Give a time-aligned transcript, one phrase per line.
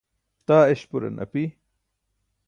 [0.47, 1.43] taa eśpuran api